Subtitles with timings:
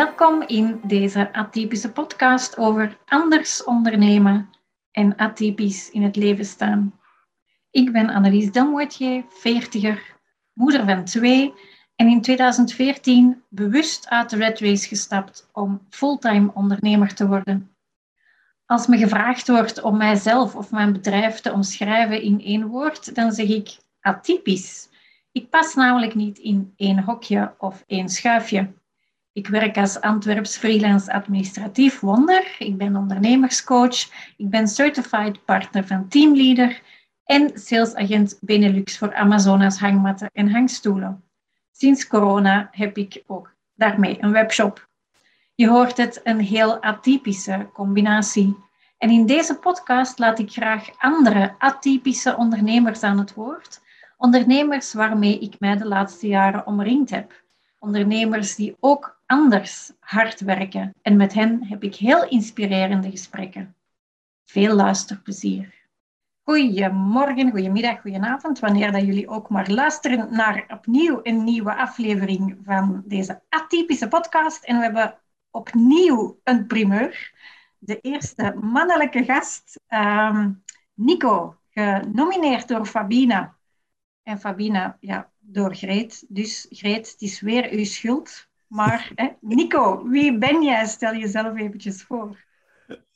[0.00, 4.50] Welkom in deze atypische podcast over anders ondernemen
[4.90, 7.00] en atypisch in het leven staan.
[7.70, 10.16] Ik ben Annelies Delmoitier, veertiger,
[10.52, 11.54] moeder van twee
[11.96, 17.74] en in 2014 bewust uit de Red Race gestapt om fulltime ondernemer te worden.
[18.66, 23.32] Als me gevraagd wordt om mijzelf of mijn bedrijf te omschrijven in één woord, dan
[23.32, 24.88] zeg ik atypisch.
[25.32, 28.78] Ik pas namelijk niet in één hokje of één schuifje.
[29.40, 32.56] Ik werk als Antwerps freelance administratief wonder.
[32.58, 34.00] Ik ben ondernemerscoach.
[34.36, 36.82] Ik ben certified partner van Teamleader
[37.24, 41.24] en salesagent Benelux voor Amazonas hangmatten en hangstoelen.
[41.72, 44.88] Sinds corona heb ik ook daarmee een webshop.
[45.54, 48.56] Je hoort het, een heel atypische combinatie.
[48.98, 53.80] En in deze podcast laat ik graag andere atypische ondernemers aan het woord.
[54.16, 57.39] Ondernemers waarmee ik mij de laatste jaren omringd heb.
[57.82, 60.94] Ondernemers die ook anders hard werken.
[61.02, 63.74] En met hen heb ik heel inspirerende gesprekken.
[64.44, 65.74] Veel luisterplezier.
[66.42, 73.02] Goedemorgen, goedemiddag, goedenavond, wanneer dat jullie ook maar luisteren naar opnieuw een nieuwe aflevering van
[73.04, 74.64] deze atypische podcast.
[74.64, 75.18] En we hebben
[75.50, 77.32] opnieuw een primeur.
[77.78, 80.62] De eerste mannelijke gast, um,
[80.94, 83.56] Nico, genomineerd door Fabina.
[84.22, 86.24] En Fabina, ja, door Greet.
[86.28, 88.48] Dus Greet, het is weer uw schuld.
[88.66, 90.86] Maar hè, Nico, wie ben jij?
[90.86, 92.48] Stel jezelf eventjes voor.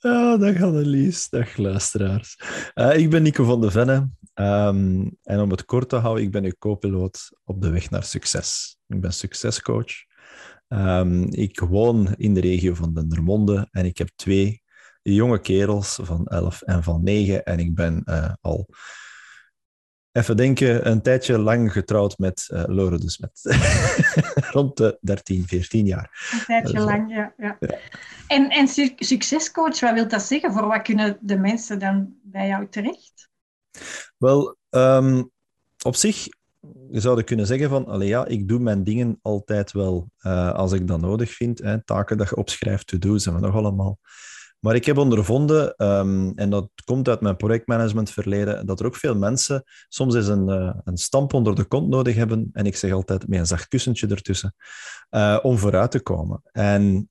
[0.01, 2.39] Oh, dag Annelies, dag luisteraars.
[2.75, 4.09] Uh, ik ben Nico van de Venne.
[4.35, 8.03] Um, en om het kort te houden, ik ben uw co-piloot op de weg naar
[8.03, 8.77] succes.
[8.87, 9.93] Ik ben succescoach.
[10.69, 14.63] Um, ik woon in de regio van Dendermonde en ik heb twee
[15.03, 17.45] jonge kerels van 11 en van 9.
[17.45, 18.69] En ik ben uh, al
[20.15, 23.41] Even denken, een tijdje lang getrouwd met uh, Lore de Smet.
[24.55, 26.31] Rond de 13, 14 jaar.
[26.33, 27.35] Een tijdje dus, lang, ja.
[27.37, 27.57] ja.
[27.61, 27.79] ja.
[28.27, 30.53] En, en su succescoach, wat wil dat zeggen?
[30.53, 33.29] Voor wat kunnen de mensen dan bij jou terecht?
[34.19, 35.31] Wel, um,
[35.85, 36.27] op zich
[36.91, 40.73] zou je kunnen zeggen van, allee, ja, ik doe mijn dingen altijd wel uh, als
[40.73, 41.59] ik dat nodig vind.
[41.59, 43.99] Hè, taken dat je opschrijft, to-do's en we nog allemaal.
[44.65, 49.17] Maar ik heb ondervonden, um, en dat komt uit mijn projectmanagementverleden, dat er ook veel
[49.17, 52.51] mensen soms eens een, uh, een stamp onder de kont nodig hebben.
[52.53, 54.55] En ik zeg altijd met een zacht kussentje ertussen,
[55.11, 56.41] uh, om vooruit te komen.
[56.53, 57.11] En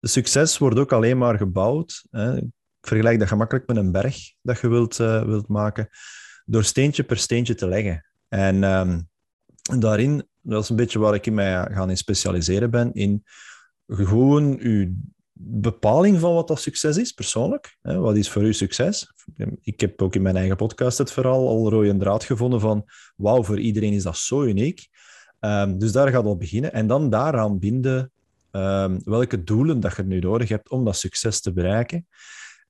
[0.00, 2.06] succes wordt ook alleen maar gebouwd.
[2.10, 2.36] Hè.
[2.36, 2.50] Ik
[2.80, 5.88] vergelijk dat gemakkelijk met een berg dat je wilt, uh, wilt maken,
[6.44, 8.06] door steentje per steentje te leggen.
[8.28, 9.08] En um,
[9.80, 13.24] daarin, dat is een beetje waar ik in mij gaan in specialiseren ben, in
[13.86, 14.96] gewoon je
[15.46, 17.76] bepaling van wat dat succes is, persoonlijk.
[17.80, 19.12] Wat is voor u succes?
[19.62, 22.84] Ik heb ook in mijn eigen podcast het vooral al rode draad gevonden van
[23.16, 24.88] wauw, voor iedereen is dat zo uniek.
[25.40, 26.72] Um, dus daar gaat al beginnen.
[26.72, 28.12] En dan daaraan binden
[28.50, 32.06] um, welke doelen dat je nu nodig hebt om dat succes te bereiken.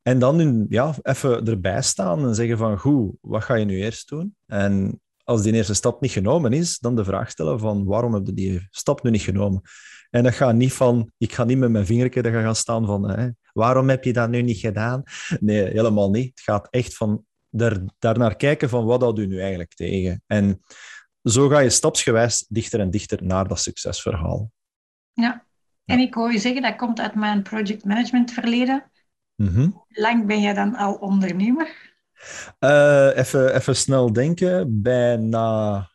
[0.03, 4.09] En dan ja, even erbij staan en zeggen van goed, wat ga je nu eerst
[4.09, 4.37] doen?
[4.47, 8.27] En als die eerste stap niet genomen is, dan de vraag stellen van waarom heb
[8.27, 9.63] je die stap nu niet genomen?
[10.15, 13.11] En dat gaat niet van, ik ga niet met mijn vingertje dat gaan staan van,
[13.11, 15.03] hè, waarom heb je dat nu niet gedaan?
[15.41, 16.29] Nee, helemaal niet.
[16.29, 20.23] Het gaat echt van daar, daarnaar kijken van, wat houdt u nu eigenlijk tegen?
[20.27, 20.61] En
[21.23, 24.51] zo ga je stapsgewijs dichter en dichter naar dat succesverhaal.
[25.13, 25.47] Ja,
[25.85, 28.91] en ik hoor je zeggen, dat komt uit mijn project management verleden.
[29.35, 29.85] Mm -hmm.
[29.89, 31.97] lang ben jij dan al ondernemer?
[32.61, 34.83] Uh, even, even snel denken.
[34.83, 35.91] Bijna...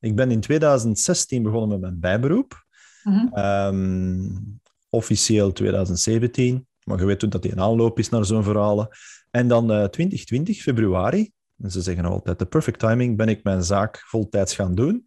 [0.00, 2.66] Ik ben in 2016 begonnen met mijn bijberoep.
[3.02, 4.60] Mm -hmm.
[4.88, 8.88] officieel 2017, maar je weet toen dat die een aanloop is naar zo'n verhalen.
[9.30, 11.30] En dan uh, 2020, februari,
[11.62, 15.06] en ze zeggen altijd de perfect timing, ben ik mijn zaak voltijds gaan doen.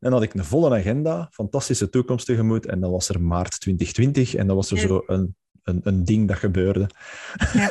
[0.00, 2.66] En had ik een volle agenda, fantastische toekomst tegemoet.
[2.66, 6.28] En dan was er maart 2020 en dan was er zo een, een, een ding
[6.28, 6.88] dat gebeurde.
[7.52, 7.68] Ja.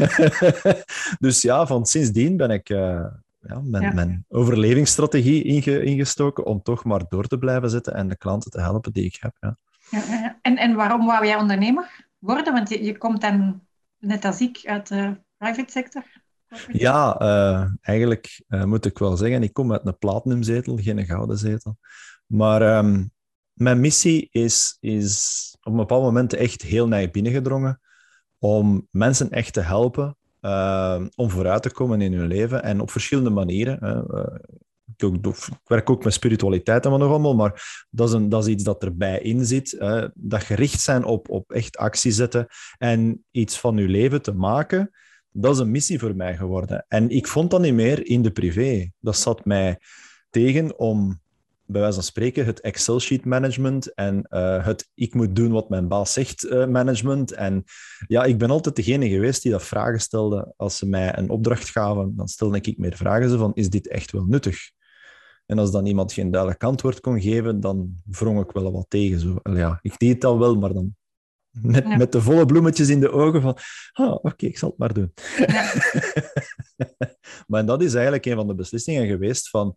[1.25, 3.05] dus ja, van sindsdien ben ik uh,
[3.39, 8.17] ja, mijn, mijn overlevingsstrategie inge, ingestoken om toch maar door te blijven zitten en de
[8.17, 9.55] klanten te helpen die ik heb.
[10.41, 12.53] En, en waarom wou jij ondernemer worden?
[12.53, 13.61] Want je, je komt dan,
[13.97, 16.03] net als ik, uit de private sector.
[16.71, 21.37] Ja, uh, eigenlijk uh, moet ik wel zeggen, ik kom uit een platinumzetel, geen gouden
[21.37, 21.77] zetel.
[22.25, 23.11] Maar um,
[23.53, 27.79] mijn missie is, is op een bepaald moment echt heel naar binnengedrongen
[28.37, 32.91] om mensen echt te helpen uh, om vooruit te komen in hun leven en op
[32.91, 34.05] verschillende manieren.
[35.01, 35.35] Ik,
[35.65, 38.63] werk ook met spiritualiteit en wat nog allemaal, maar dat is, een, dat is iets
[38.63, 39.77] dat erbij in zit.
[40.13, 42.47] Dat gericht zijn op, op echt actie zetten
[42.77, 44.91] en iets van je leven te maken,
[45.31, 46.85] dat is een missie voor mij geworden.
[46.87, 48.91] En ik vond dat niet meer in de privé.
[48.99, 49.79] Dat zat mij
[50.29, 51.19] tegen om
[51.69, 55.87] bij wijze van spreken, het Excel-sheet management en uh, het ik moet doen wat mijn
[55.87, 57.31] baas zegt uh, management.
[57.31, 57.63] En
[58.07, 60.53] ja, ik ben altijd degene geweest die dat vragen stelde.
[60.57, 63.87] Als ze mij een opdracht gaven, dan stelde ik meer vragen ze van, is dit
[63.87, 64.71] echt wel nuttig?
[65.49, 69.19] En als dan iemand geen duidelijk antwoord kon geven, dan wrong ik wel wat tegen.
[69.19, 70.95] Zo, ja, ik deed het al wel, maar dan
[71.49, 71.97] met, ja.
[71.97, 73.57] met de volle bloemetjes in de ogen van,
[73.91, 75.13] ah, oké, ik zal het maar doen.
[75.47, 75.73] Ja.
[77.47, 79.75] maar dat is eigenlijk een van de beslissingen geweest van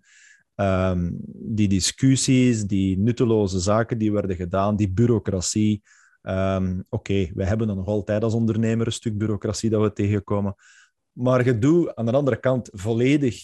[0.54, 5.82] um, die discussies, die nutteloze zaken die werden gedaan, die bureaucratie.
[6.22, 9.92] Um, oké, okay, wij hebben dan nog altijd als ondernemer een stuk bureaucratie dat we
[9.92, 10.54] tegenkomen.
[11.12, 13.42] Maar je doet aan de andere kant volledig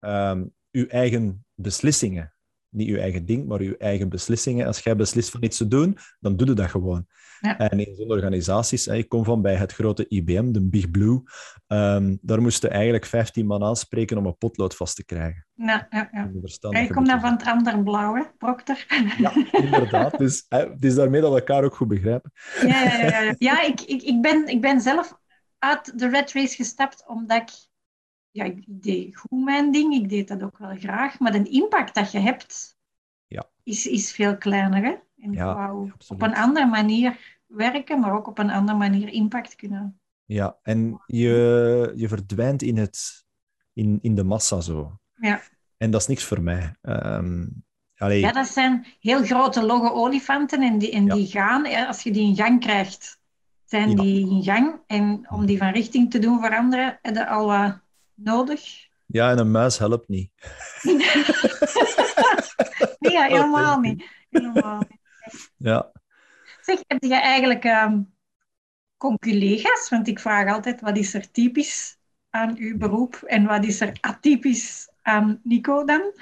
[0.00, 2.32] um, uw eigen beslissingen
[2.72, 4.66] niet je eigen ding, maar je eigen beslissingen.
[4.66, 7.06] Als jij beslist van iets te doen, dan doe je dat gewoon.
[7.40, 7.58] Ja.
[7.58, 11.22] En in zo'n organisaties, ik kom van bij het grote IBM, de Big Blue,
[11.66, 15.46] um, daar moesten eigenlijk 15 man aanspreken om een potlood vast te krijgen.
[15.54, 16.80] Ja, ja, ja.
[16.80, 18.86] ik kom dan van het andere blauwe, Procter.
[19.18, 20.18] Ja, inderdaad.
[20.18, 22.32] Dus het is daarmee dat we elkaar ook goed begrijpen.
[22.66, 23.20] Ja, ja, ja.
[23.20, 23.34] ja.
[23.38, 25.18] ja ik, ik, ik, ben, ik ben zelf
[25.58, 27.50] uit de red race gestapt omdat ik
[28.32, 31.94] ja, ik deed goed mijn ding, ik deed dat ook wel graag, maar de impact
[31.94, 32.76] dat je hebt
[33.26, 33.50] ja.
[33.62, 34.82] is, is veel kleiner.
[34.82, 34.94] Hè?
[35.24, 39.54] En ja, wou op een andere manier werken, maar ook op een andere manier impact
[39.54, 40.00] kunnen.
[40.24, 43.24] Ja, en je, je verdwijnt in, het,
[43.72, 44.98] in, in de massa zo.
[45.20, 45.40] Ja.
[45.76, 46.74] En dat is niks voor mij.
[46.82, 47.64] Um,
[47.94, 52.28] Ja, dat zijn heel grote logge olifanten en die, en die gaan, als je die
[52.28, 53.20] in gang krijgt,
[53.64, 54.80] zijn die in gang.
[54.86, 57.80] En om die van richting te doen veranderen, heb je al wat
[58.14, 58.90] nodig.
[59.06, 60.30] Ja, en een muis helpt niet.
[60.82, 60.96] nee,
[63.16, 64.04] ja, helemaal niet.
[64.30, 64.98] Helemaal niet.
[65.56, 65.92] Ja.
[66.60, 68.14] Zeg, heb je eigenlijk um,
[68.96, 69.88] conculega's?
[69.88, 71.96] Want ik vraag altijd, wat is er typisch
[72.30, 76.12] aan uw beroep en wat is er atypisch aan Nico dan?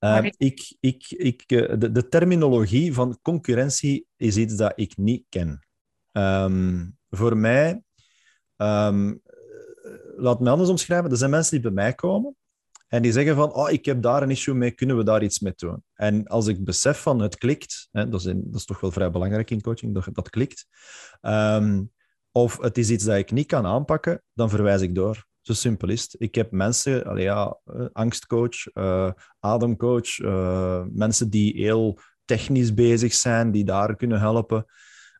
[0.00, 5.24] Uh, ik, ik, ik, eh, de, de, terminologie van concurrentie is iets dat ik niet
[5.28, 5.66] ken.
[6.12, 7.82] Um, voor mij
[8.56, 9.20] um,
[10.16, 11.10] laat me anders omschrijven.
[11.10, 12.36] Er zijn mensen die bij mij komen
[12.88, 15.40] en die zeggen van, oh, ik heb daar een issue mee, kunnen we daar iets
[15.40, 15.82] mee doen?
[15.94, 19.10] En als ik besef van het klikt, hè, dat, is dat, is toch wel vrij
[19.10, 20.66] belangrijk in coaching, dat, dat klikt,
[21.22, 21.92] um,
[22.32, 25.26] of het is iets dat ik niet kan aanpakken, dan verwijs ik door.
[25.40, 26.16] Zo simpel is het.
[26.18, 33.14] Ik heb mensen, allee, ja, eh, angstcoach, uh, ademcoach, uh, mensen die heel technisch bezig
[33.14, 34.64] zijn, die daar kunnen helpen.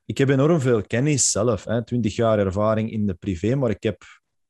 [0.05, 3.82] Ik heb enorm veel kennis zelf, hè, 20 jaar ervaring in de privé, maar ik
[3.82, 4.02] heb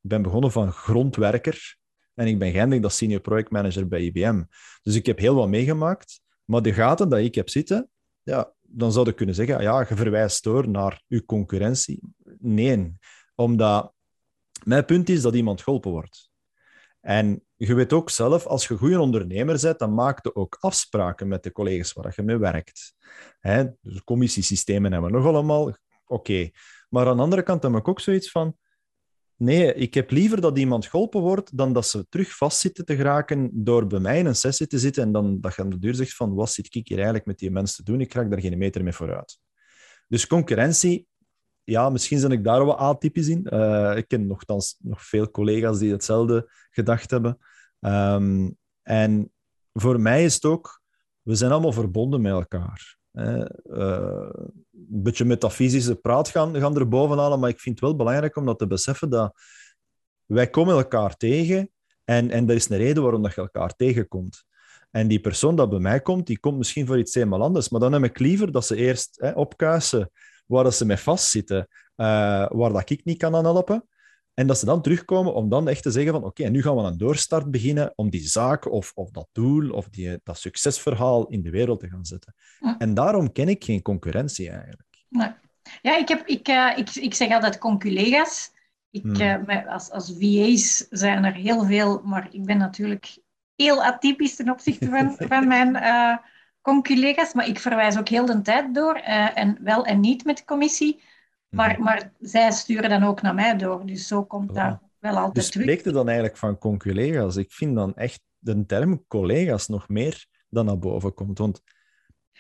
[0.04, 1.76] ik ben begonnen van grondwerker
[2.14, 4.42] en ik ben geëindigd als senior projectmanager bij IBM.
[4.82, 7.88] Dus ik heb heel wat meegemaakt, maar de gaten dat ik heb zitten,
[8.22, 12.00] ja, dan zou ik kunnen zeggen, ja, je verwijst door naar uw concurrentie.
[12.38, 12.98] Nee,
[13.34, 13.92] omdat
[14.64, 16.30] mijn punt is dat iemand geholpen wordt.
[17.00, 20.56] En je weet ook zelf, als je een goede ondernemer bent, dan maak je ook
[20.60, 22.94] afspraken met de collega's waar je mee werkt.
[23.40, 23.64] Hè?
[23.80, 25.76] Dus commissiesystemen hebben we nog allemaal.
[26.06, 26.50] Oké.
[26.88, 28.56] Maar aan de andere kant heb ik ook zoiets van,
[29.36, 33.50] Nee, ik heb liever dat iemand geholpen wordt dan dat ze terug vastzitten te geraken
[33.52, 35.94] door bij mij in een sessie te zitten en dan dat je aan de deur
[35.94, 38.00] zegt van wat zit ik hier eigenlijk met die mensen te doen?
[38.00, 39.38] Ik raak daar geen meter mee vooruit.
[40.08, 41.06] Dus concurrentie,
[41.64, 43.46] ja, misschien ben ik daar wat atypisch in.
[43.50, 47.38] Uh, ik ken nogthans nog veel collega's die hetzelfde gedacht hebben.
[47.80, 49.32] Um, en
[49.72, 50.82] voor mij is het ook,
[51.22, 52.96] we zijn allemaal verbonden met elkaar.
[53.12, 53.44] Uh,
[54.74, 58.46] een beetje metafysische praat gaan, gaan er bovenhalen, maar ik vind het wel belangrijk om
[58.46, 59.34] dat te beseffen dat
[60.26, 61.70] wij komen elkaar tegen
[62.04, 64.44] en, en er is een reden waarom dat je elkaar tegenkomt.
[64.90, 67.80] En die persoon dat bij mij komt, die komt misschien voor iets helemaal anders, maar
[67.80, 70.10] dan heb ik liever dat ze eerst hè, opkuisen
[70.46, 72.06] waar dat ze mee vastzitten, uh,
[72.48, 73.88] waar dat ik niet kan aan helpen,
[74.34, 76.82] en dat ze dan terugkomen om dan echt te zeggen van oké, nu gaan we
[76.82, 81.42] een doorstart beginnen om die zaak of, of dat doel of die, dat succesverhaal in
[81.42, 82.34] de wereld te gaan zetten.
[82.78, 84.88] En daarom ken ik geen concurrentie eigenlijk.
[85.08, 85.28] Nee.
[85.82, 88.52] Ja, ik, heb, ik, uh, ik, ik zeg altijd conculega's.
[88.90, 89.50] Ik, hmm.
[89.50, 93.18] uh, als, als VA's zijn er heel veel, maar ik ben natuurlijk
[93.56, 96.16] heel atypisch ten opzichte van, van mijn uh,
[96.60, 97.32] conculega's.
[97.34, 101.02] Maar ik verwijs ook heel de tijd door, en wel en niet met de commissie.
[101.54, 101.82] Maar, mhm.
[101.82, 103.86] maar zij sturen dan ook naar mij door.
[103.86, 105.66] Dus zo komt dat wel altijd dus terug.
[105.66, 107.36] spreekt dan eigenlijk van conculega's?
[107.36, 111.38] Ik vind dan echt de term collega's nog meer dan naar boven komt.
[111.38, 111.62] Want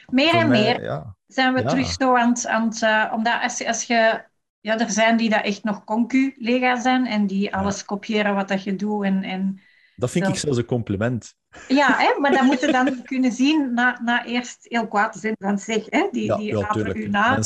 [0.06, 1.16] meer en meer ja.
[1.26, 2.46] zijn we terug zo aan het...
[2.46, 4.24] Aan uh, omdat als, als je...
[4.60, 8.62] Ja, er zijn die dat echt nog conculega's zijn en die alles kopiëren wat dat
[8.62, 9.22] je doet en...
[9.22, 9.60] en
[9.96, 11.36] dat vind ik zelfs een compliment.
[11.68, 15.18] Ja, hè, maar dat moet je dan kunnen zien na, na eerst heel kwaad te
[15.18, 17.36] zijn van zeg, hè, die, ja, die ja, u na.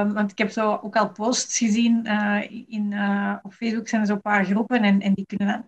[0.00, 4.00] Um, want ik heb zo ook al posts gezien uh, in, uh, op Facebook zijn
[4.00, 5.64] er zo'n paar groepen en, en die kunnen dan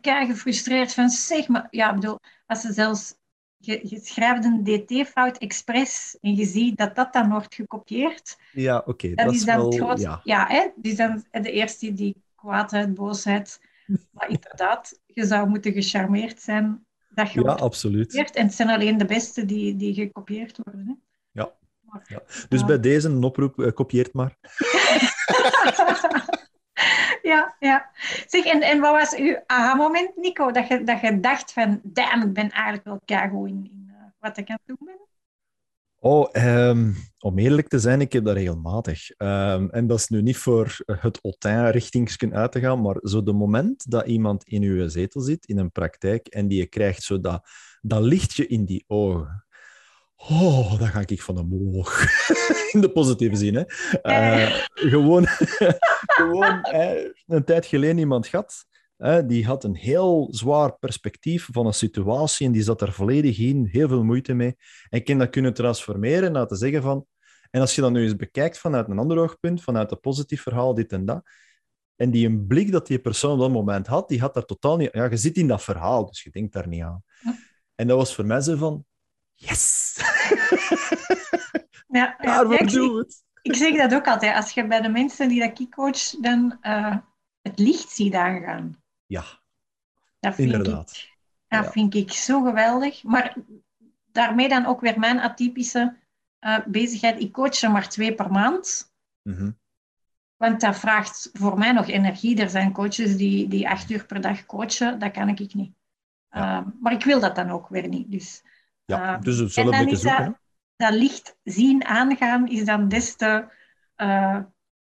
[0.00, 3.14] kei, gefrustreerd van zeg, maar ja, bedoel, als ze zelfs
[3.58, 8.38] je, je schrijft een dt-fout expres en je ziet dat dat dan wordt gekopieerd.
[8.52, 9.14] Ja, oké.
[9.14, 10.00] Dat, dat is dan wel, het groot...
[10.00, 10.20] ja.
[10.24, 10.68] Ja, hè?
[10.76, 13.60] dus dan de eerste die kwaadheid, boosheid.
[14.10, 18.14] Maar inderdaad, je zou moeten gecharmeerd zijn dat je ja, absoluut.
[18.34, 20.86] En het zijn alleen de beste die, die gekopieerd worden.
[20.86, 20.92] Hè?
[21.42, 21.52] Ja.
[21.80, 22.22] Maar- Ja.
[22.48, 24.36] Dus bij deze een oproep, eh, kopieert maar.
[27.22, 27.90] ja, ja.
[28.26, 30.50] Zeg, en, en wat was uw aha-moment, Nico?
[30.50, 34.04] Dat je, dat je dacht van, damn, ik ben eigenlijk wel keigoed in, in eh,
[34.18, 34.98] wat ik aan het doen ben.
[35.98, 39.10] Oh, ehm, om eerlijk te zijn, ik heb dat regelmatig.
[39.10, 43.32] Ehm, en dat is nu niet voor het Autun-richtingsken uit te gaan, maar zo de
[43.32, 47.20] moment dat iemand in uw zetel zit, in een praktijk, en die je krijgt zo
[47.20, 47.48] dat,
[47.80, 49.46] dat lichtje in die ogen.
[50.16, 52.04] Oh, dan ga ik van omhoog.
[52.72, 53.64] In de positieve zin, hè.
[54.02, 55.26] Eh, gewoon,
[56.16, 58.66] gewoon hè, een tijd geleden iemand gehad,
[59.26, 63.68] die had een heel zwaar perspectief van een situatie en die zat er volledig in,
[63.70, 64.56] heel veel moeite mee.
[64.88, 67.06] En ik heb dat kunnen transformeren naar te zeggen van...
[67.50, 70.74] En als je dat nu eens bekijkt vanuit een ander oogpunt, vanuit een positief verhaal,
[70.74, 71.22] dit en dat,
[71.96, 74.76] en die een blik dat die persoon op dat moment had, die had daar totaal
[74.76, 74.88] niet...
[74.92, 77.02] Ja, je zit in dat verhaal, dus je denkt daar niet aan.
[77.74, 78.84] En dat was voor mij zo van...
[79.34, 79.96] Yes!
[81.96, 82.40] Ja, ja.
[82.42, 83.24] Ik, zeg, doe het.
[83.42, 84.36] ik zeg dat ook altijd.
[84.36, 86.96] Als je bij de mensen die dat ik coach, dan eh,
[87.42, 88.82] het licht ziet aangaan.
[89.06, 89.24] Ja,
[90.20, 90.90] Dat vind Inderdaad.
[90.90, 91.16] Ik,
[91.48, 91.70] dat Ja.
[91.70, 93.02] vind ik zo geweldig.
[93.02, 93.36] Maar
[94.12, 95.96] daarmee dan ook weer mijn atypische
[96.38, 97.20] eh, bezigheid.
[97.20, 98.92] Ik coach er maar twee per maand.
[99.22, 99.50] Mhm.
[100.36, 102.40] Want dat vraagt voor mij nog energie.
[102.40, 104.98] Er zijn coaches die, die acht uur per dag coachen.
[104.98, 105.74] Dat kan ik niet.
[106.30, 106.58] Ja.
[106.58, 108.10] Eh, maar ik wil dat dan ook weer niet.
[108.10, 108.42] Dus
[108.84, 109.14] ja.
[109.14, 110.24] Eh, dus het dan een beetje zoeken.
[110.24, 113.44] dat, dat licht zien aangaan is dan des te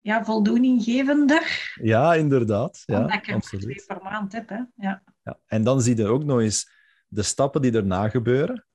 [0.07, 1.73] ja, voldoeninggevender.
[1.81, 2.83] Ja, inderdaad.
[2.85, 4.49] Ja, omdat ik er twee per maand heb.
[4.49, 4.61] Hè.
[4.75, 5.03] Ja.
[5.23, 5.39] Ja.
[5.45, 6.71] En dan zie je ook nog eens
[7.07, 8.65] de stappen die erna gebeuren.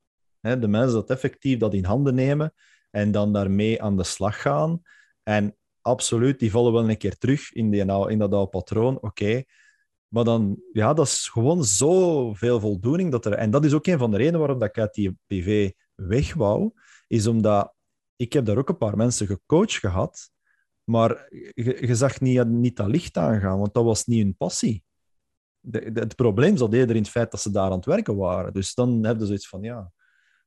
[0.41, 2.55] Hè, de mensen dat effectief dat in handen nemen
[2.91, 4.83] en dan daarmee aan de slag gaan.
[5.23, 9.01] En absoluut, die vallen wel een keer terug in, die, in dat oude patroon.
[9.01, 9.43] Oké.
[10.09, 13.11] Maar dan, ja, dat is gewoon zoveel voldoening.
[13.11, 15.19] Dat er, en dat is ook een van de redenen waarom dat ik uit die
[15.27, 16.71] PV weg wou.
[17.07, 17.75] Is omdat
[18.17, 20.31] ik heb daar ook een paar mensen gecoacht gehad.
[20.93, 24.85] Maar je, je zag niet, niet dat licht aangaan, want dat was niet hun passie
[25.63, 28.17] de, de- het probleem zat eerder in het feit dat ze daar aan het werken
[28.17, 28.53] waren.
[28.53, 29.93] Dus dan heb je zoiets van, ja,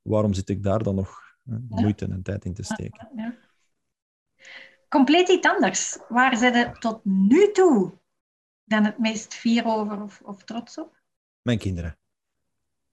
[0.02, 3.10] waarom zit ik daar dan nog hè, moeite en tijd in te steken?
[3.16, 3.36] Ja.
[4.90, 5.98] Compleet iets anders.
[6.10, 7.94] Waar zijn je tot nu toe
[8.64, 11.02] dan het meest fier over of, of trots op?
[11.42, 11.98] Mijn kinderen.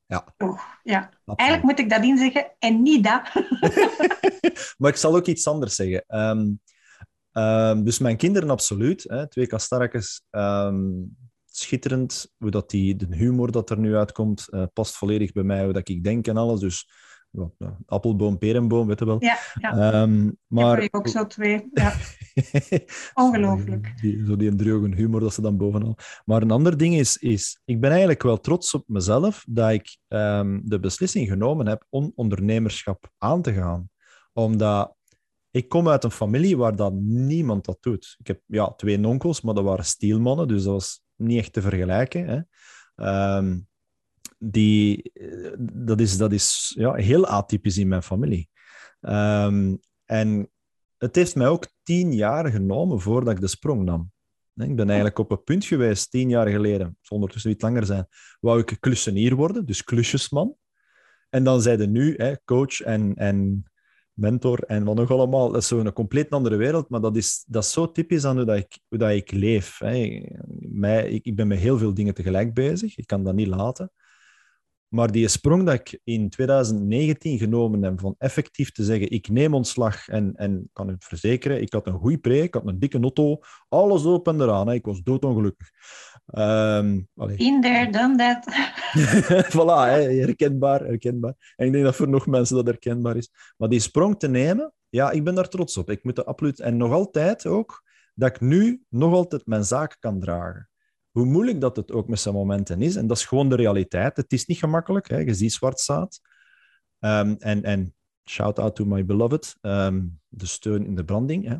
[0.06, 0.98] Ja, Oh, ja.
[1.00, 1.38] absoluut.
[1.38, 3.22] Eigenlijk moet ik dat inzeggen en niet dat.
[4.78, 6.04] maar ik zal ook iets anders zeggen.
[6.06, 6.50] Ehm,
[7.32, 9.04] ehm, dus mijn kinderen absoluut.
[9.08, 10.22] Hè, twee kastarkes.
[10.30, 10.90] ehm,
[11.52, 12.32] schitterend.
[12.38, 15.72] Hoe dat die, de humor dat er nu uitkomt, eh, past volledig bij mij, hoe
[15.72, 16.60] dat ik denk en alles.
[16.60, 16.90] Dus
[17.58, 19.16] ja, appelboom, perenboom, weet je wel.
[19.18, 19.92] Ja, ja.
[19.92, 20.82] Ehm, maar...
[20.82, 21.68] Ik ook zo twee.
[21.72, 21.94] Ja.
[23.24, 23.92] Ongelooflijk.
[24.00, 25.96] Die, zo die een droge humor dat ze dan bovenal.
[26.24, 29.98] Maar een ander ding is, is ik ben eigenlijk wel trots op mezelf dat ik
[30.62, 33.90] de beslissing genomen heb om ondernemerschap aan te gaan.
[34.32, 34.96] Omdat
[35.52, 38.16] ik kom uit een familie waar dat niemand dat doet.
[38.18, 41.60] Ik heb ja, twee onkels, maar dat waren stielmannen, dus dat was niet echt te
[41.60, 42.26] vergelijken.
[42.26, 42.40] Hè.
[42.94, 43.58] Ehm,
[44.38, 48.48] die, eh, dat is, dat is ja, heel atypisch in mijn familie.
[49.00, 50.50] Ehm, en
[50.98, 54.12] het heeft mij ook tien jaar genomen voordat ik de sprong nam.
[54.54, 57.86] Ik ben eigenlijk op een punt geweest, tien jaar geleden, het zal ondertussen iets langer
[57.86, 58.06] zijn,
[58.40, 60.56] wou ik klussenier worden, dus klusjesman.
[61.30, 63.64] En dan zeiden nu hè, coach en, en
[64.14, 65.52] mentor en wat nog allemaal.
[65.52, 68.44] Dat is zo'n compleet andere wereld, maar dat is, dat is zo typisch aan hoe,
[68.44, 69.78] dat ik, hoe dat ik leef.
[69.78, 70.22] Hè.
[70.58, 73.92] Mij, ik, ik ben met heel veel dingen tegelijk bezig, ik kan dat niet laten.
[74.92, 79.54] Maar die sprong dat ik in 2019 genomen heb van effectief te zeggen, ik neem
[79.54, 82.98] ontslag en, en kan het verzekeren, ik had een goede preek, ik had een dikke
[82.98, 84.68] notto, alles op en eraan.
[84.68, 84.74] Hè.
[84.74, 85.70] Ik was doodongelukkig.
[87.36, 88.44] In there, done that.
[89.54, 91.54] voilà, hè, herkenbaar, herkenbaar.
[91.56, 93.30] En ik denk dat voor nog mensen dat herkenbaar is.
[93.56, 95.90] Maar die sprong te nemen, ja, ik ben daar trots op.
[95.90, 96.60] Ik moet er absoluut...
[96.60, 97.82] En nog altijd ook,
[98.14, 100.68] dat ik nu nog altijd mijn zaak kan dragen.
[101.12, 102.96] Hoe moeilijk dat het ook met zijn momenten is.
[102.96, 104.16] En dat is gewoon de realiteit.
[104.16, 105.08] Het is niet gemakkelijk.
[105.08, 105.18] Hè.
[105.18, 106.20] Je ziet zwart staat.
[106.98, 107.94] Ehm, en, en
[108.30, 109.56] shout out to my beloved.
[109.60, 111.48] ehm, de steun in de branding.
[111.48, 111.56] Hè.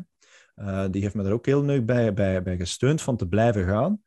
[0.55, 3.65] Eh, die heeft me daar ook heel leuk bij, bij, bij gesteund van te blijven
[3.65, 4.03] gaan.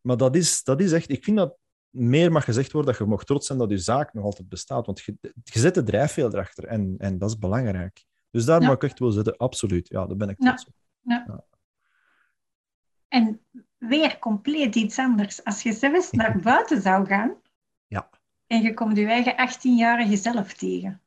[0.00, 1.10] Maar dat is, dat is echt...
[1.10, 1.56] Ik vind dat
[1.90, 4.86] meer mag gezegd worden dat je mag trots zijn dat je zaak nog altijd bestaat.
[4.86, 8.04] Want je, je zet de drijfveer erachter en, en dat is belangrijk.
[8.30, 8.66] Dus daar Ja.
[8.66, 9.88] mag ik echt wel zetten, absoluut.
[9.88, 10.54] Ja, daar ben ik Ja.
[10.54, 10.74] trots op.
[13.08, 13.40] En
[13.78, 15.44] weer compleet iets anders.
[15.44, 17.34] Als je zelfs naar buiten zou gaan,
[17.86, 18.08] Ja.
[18.46, 21.02] en je komt je eigen 18-jarige zelf tegen.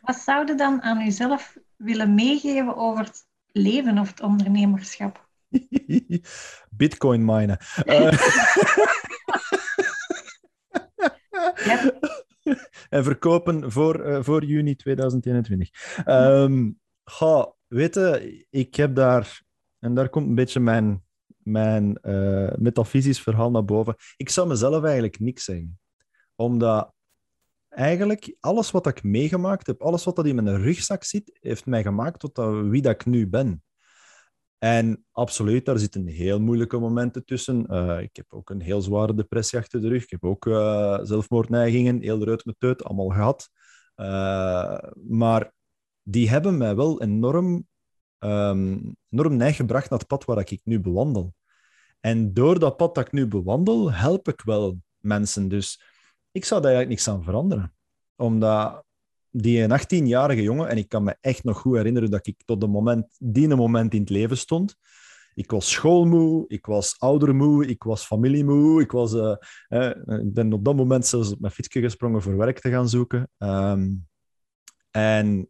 [0.00, 5.28] Wat zou je dan aan jezelf willen meegeven over het leven of het ondernemerschap?
[6.70, 7.58] Bitcoin minen.
[7.84, 8.12] Uh...
[12.88, 16.04] en verkopen voor, uh, voor juni 2021.
[16.06, 19.42] Um, ga, weet je, ik heb daar,
[19.78, 21.04] en daar komt een beetje mijn,
[21.50, 23.94] mijn uh, metafysisch verhaal naar boven.
[24.16, 25.78] Ik zou mezelf eigenlijk niks zeggen.
[26.34, 26.92] Omdat
[27.68, 31.82] eigenlijk alles wat ik meegemaakt heb, alles wat dat in mijn rugzak zit, heeft mij
[31.82, 32.36] gemaakt tot
[32.70, 33.62] wie dat ik nu ben.
[34.58, 37.66] En absoluut, daar zitten heel moeilijke momenten tussen.
[37.70, 40.02] Uh, ik heb ook een heel zware depressie achter de rug.
[40.02, 43.50] Ik heb ook uh, zelfmoordneigingen, heel eruit met teut, allemaal gehad.
[45.08, 45.52] Maar
[46.02, 47.66] die hebben mij wel enorm,
[48.18, 51.34] um, enorm neig gebracht naar het pad waar ik nu bewandel.
[52.00, 55.48] En door dat pad dat ik nu bewandel, help ik wel mensen.
[55.48, 55.82] Dus
[56.30, 57.74] ik zou daar eigenlijk niks aan veranderen.
[58.16, 58.84] Omdat
[59.30, 62.66] die 18-jarige jongen, en ik kan me echt nog goed herinneren dat ik tot de
[62.66, 64.76] moment, die moment in het leven stond.
[65.34, 68.80] Ik was schoolmoe, ik was oudermoe, ik was familiemoe.
[68.80, 69.36] Ik, was, uh,
[69.68, 72.88] uh, ik ben op dat moment zelfs op mijn fietsje gesprongen voor werk te gaan
[72.88, 73.30] zoeken.
[73.38, 74.08] Um,
[74.90, 75.48] en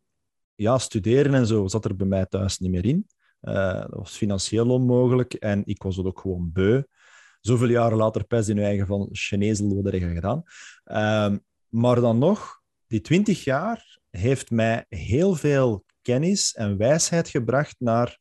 [0.58, 3.06] ja, studeren en zo zat er bij mij thuis niet meer in.
[3.42, 6.82] Uh, dat was financieel onmogelijk en ik was het ook gewoon beu.
[7.40, 10.42] Zoveel jaren later pijs in je eigen van Chinezel, wat je gedaan?
[11.32, 17.76] Um, maar dan nog, die twintig jaar heeft mij heel veel kennis en wijsheid gebracht
[17.78, 18.18] naar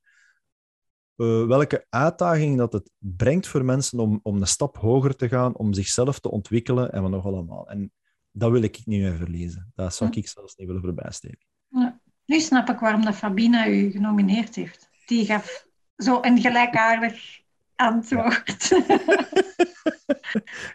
[1.15, 5.55] uh, welke uitdaging dat het brengt voor mensen om, om een stap hoger te gaan,
[5.55, 7.69] om zichzelf te ontwikkelen en wat nog allemaal.
[7.69, 7.91] En
[8.31, 9.71] dat wil ik niet meer verliezen.
[9.75, 11.47] Dat zou ik zelfs niet willen voorbijsteken.
[12.27, 14.89] Nu snap ik waarom dat Fabina u genomineerd heeft.
[15.05, 17.41] Die gaf zo een gelijkaardig
[17.75, 18.69] antwoord.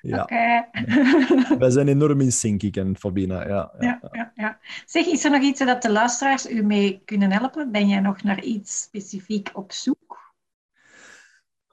[0.02, 0.22] ja.
[0.22, 0.68] Okay.
[1.58, 3.48] Wij zijn enorm in sync, ik en Fabina.
[3.48, 4.32] Ja, ja, ja.
[4.34, 7.70] ja, Zeg, is er nog iets dat de luisteraars u mee kunnen helpen?
[7.70, 10.34] Ben jij nog naar iets specifiek op zoek?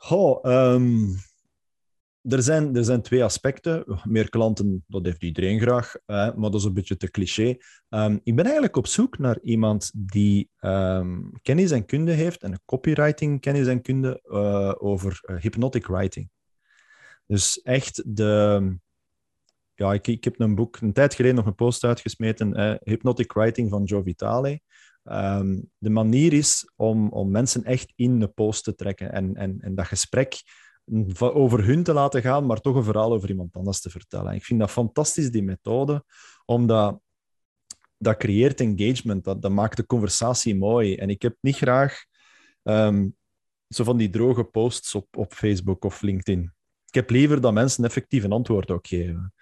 [0.10, 1.15] Oh, um,
[2.22, 4.02] er zijn, er zijn twee aspecten.
[4.04, 7.58] Meer klanten, dat heeft iedereen graag, maar dat is een beetje te cliché.
[7.90, 12.52] Um, ik ben eigenlijk op zoek naar iemand die um, kennis en kunde heeft en
[12.52, 16.30] een copywriting kennis en kunde uh, over uh, hypnotic writing.
[17.26, 18.78] Dus echt de...
[19.76, 23.34] Ja, ik, ik heb een boek, een tijd geleden nog een post uitgesmeten, uh, Hypnotic
[23.34, 24.62] Writing van Joe Vitale.
[25.04, 29.58] Um, de manier is om, om mensen echt in de post te trekken en, en,
[29.62, 30.42] en dat gesprek
[31.19, 34.34] over hun te laten gaan, maar toch een verhaal over iemand anders te vertellen.
[34.34, 36.04] Ik vind dat fantastisch, die methode,
[36.45, 36.99] omdat
[37.97, 40.95] dat creëert engagement, dat, dat maakt de conversatie mooi.
[40.95, 42.04] En ik heb niet graag
[42.63, 43.15] um,
[43.67, 46.54] zo van die droge posts op, op Facebook of LinkedIn.
[46.86, 49.34] Ik heb liever dat mensen effectief een antwoord ook geven.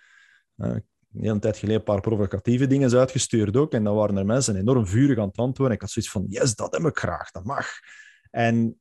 [0.57, 0.75] Uh,
[1.13, 3.73] een tijd geleden een paar provocatieve dingen uitgestuurd ook.
[3.73, 5.75] En dan waren er mensen enorm vurig aan het antwoorden.
[5.75, 7.67] Ik had zoiets van, yes, dat heb ik graag, dat mag.
[8.31, 8.79] En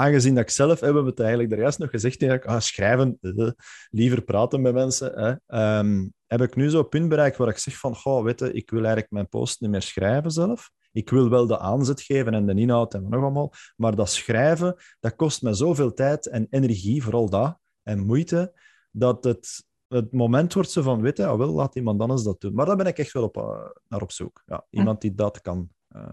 [0.00, 3.18] aangezien dat ik zelf, hebben we het eigenlijk daar juist nog gezegd, eigenlijk, ah, schrijven,
[3.20, 3.50] uh,
[3.90, 7.78] liever praten met mensen, hè, um, heb ik nu zo'n punt bereikt waar ik zeg
[7.78, 10.70] van, goh, weet je, ik wil eigenlijk mijn post niet meer schrijven zelf.
[10.92, 14.76] Ik wil wel de aanzet geven en de inhoud en nog allemaal, maar dat schrijven,
[15.00, 18.52] dat kost me zoveel tijd en energie, vooral dat, en moeite,
[18.90, 22.54] dat het, het moment wordt zo van, weet je, ah, laat iemand anders dat doen.
[22.54, 23.44] Maar daar ben ik echt wel op, uh,
[23.88, 24.42] naar op zoek.
[24.46, 25.68] Ja, iemand die dat kan.
[25.96, 26.10] Uh,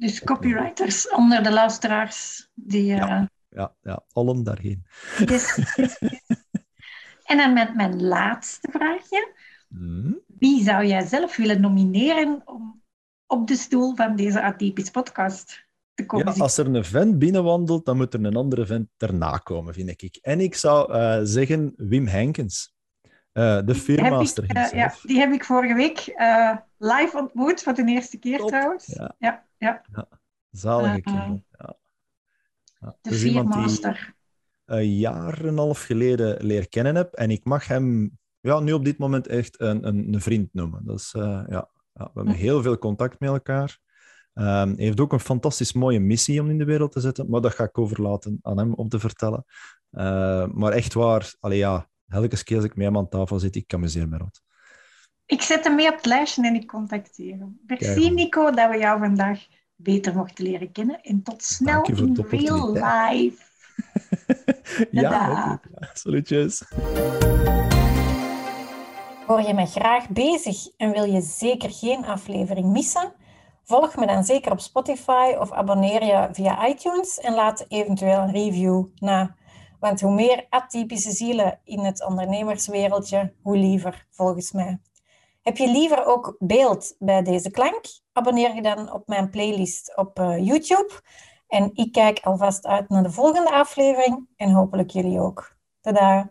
[0.00, 2.48] dus copywriters onder de luisteraars.
[2.54, 3.26] Die, ja, uh...
[3.48, 4.86] ja, ja, allen daarheen.
[5.26, 5.58] Yes,
[7.24, 9.32] En dan met mijn laatste vraagje.
[9.68, 10.20] Hmm?
[10.26, 12.82] Wie zou jij zelf willen nomineren om
[13.26, 16.34] op de stoel van deze atypisch podcast te komen?
[16.34, 20.02] Ja, als er een vent binnenwandelt, dan moet er een andere vent erna komen, vind
[20.02, 20.18] ik.
[20.22, 22.74] En ik zou uh, zeggen Wim Henkens.
[23.32, 24.56] Uh, de firmaster.
[24.56, 25.98] Uh, ja, die heb ik vorige week
[26.78, 28.48] live ontmoet, voor de eerste keer Top.
[28.48, 28.86] trouwens.
[28.86, 29.14] Ja.
[29.18, 29.48] ja.
[29.60, 29.82] Ja.
[29.92, 30.08] ja
[30.50, 31.44] zalige uh, kerel.
[31.58, 31.76] Ja.
[32.80, 32.96] Ja.
[33.00, 34.14] De dus viermaster.
[34.64, 37.12] Een jaar en een half geleden leer kennen heb.
[37.12, 40.84] En ik mag hem ja, nu op dit moment echt een, een, een vriend noemen.
[40.84, 43.78] Dat is, uh, ja, ja, we hebben heel veel contact met elkaar.
[44.34, 47.54] Um, heeft ook een fantastisch mooie missie om in de wereld te zetten, maar dat
[47.54, 49.44] ga ik overlaten aan hem om te vertellen.
[49.92, 53.56] Uh, maar echt waar, allee, ja, elke keer als ik met hem aan tafel zit,
[53.56, 54.42] ik kan me zeer meer rot.
[55.30, 57.60] Ik zet hem mee op het lijstje en ik contacteer hem.
[57.66, 61.00] Merci Nico dat we jou vandaag beter mochten leren kennen.
[61.00, 63.42] En tot snel in real life.
[64.90, 65.60] ja,
[65.92, 66.64] salutjes.
[69.26, 73.12] Hoor je me graag bezig en wil je zeker geen aflevering missen?
[73.64, 78.32] Volg me dan zeker op Spotify of abonneer je via iTunes en laat eventueel een
[78.32, 79.34] review na.
[79.80, 84.80] Want hoe meer atypische zielen in het ondernemerswereldje, hoe liever, volgens mij.
[85.42, 87.80] Heb je liever ook beeld bij deze klank?
[88.12, 91.00] Abonneer je dan op mijn playlist op uh, YouTube.
[91.48, 95.56] En ik kijk alvast uit naar de volgende aflevering en hopelijk jullie ook.
[95.80, 96.30] Tada!